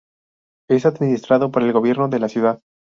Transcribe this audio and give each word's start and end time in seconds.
Es 0.67 0.87
administrado 0.87 1.51
por 1.51 1.61
el 1.61 1.73
gobierno 1.73 2.07
de 2.09 2.17
la 2.17 2.27
ciudad. 2.27 2.59